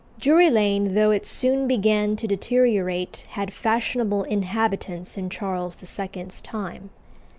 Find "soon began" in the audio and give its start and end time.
1.27-2.15